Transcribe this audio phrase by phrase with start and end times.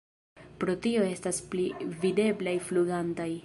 [0.63, 1.67] Pro tio estas pli
[2.07, 3.33] videblaj flugantaj.